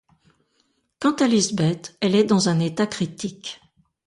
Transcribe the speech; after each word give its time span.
Quant 0.99 1.11
à 1.17 1.27
Lisbeth, 1.27 1.95
elle 2.01 2.15
est 2.15 2.23
dans 2.23 2.49
un 2.49 2.57
état 2.59 2.87
critique. 2.87 3.61